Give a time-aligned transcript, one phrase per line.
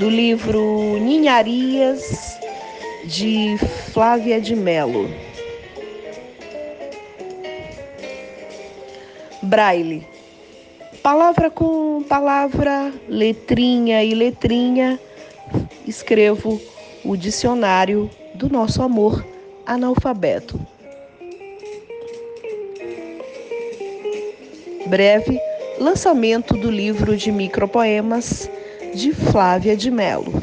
[0.00, 2.38] do livro Ninharias
[3.04, 3.58] de
[3.92, 5.10] Flávia de Melo.
[9.42, 10.08] Braille.
[11.02, 14.98] Palavra com palavra, letrinha e letrinha,
[15.86, 16.58] escrevo
[17.04, 19.22] o dicionário do nosso amor
[19.66, 20.58] analfabeto.
[24.86, 25.38] Breve
[25.78, 28.50] lançamento do livro de micropoemas
[28.94, 30.39] de Flávia de Melo.